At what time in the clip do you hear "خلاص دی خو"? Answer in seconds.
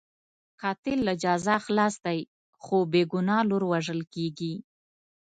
1.65-2.77